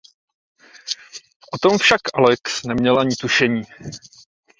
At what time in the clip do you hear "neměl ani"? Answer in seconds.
2.63-3.15